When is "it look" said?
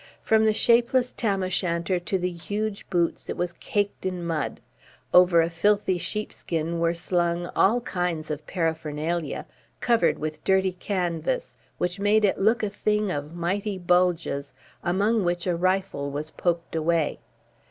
12.25-12.63